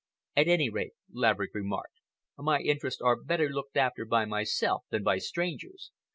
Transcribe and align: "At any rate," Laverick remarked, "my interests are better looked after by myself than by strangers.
"At 0.35 0.47
any 0.47 0.67
rate," 0.67 0.93
Laverick 1.13 1.53
remarked, 1.53 1.99
"my 2.35 2.59
interests 2.59 3.01
are 3.01 3.15
better 3.15 3.49
looked 3.49 3.77
after 3.77 4.03
by 4.03 4.25
myself 4.25 4.83
than 4.89 5.03
by 5.03 5.19
strangers. 5.19 5.91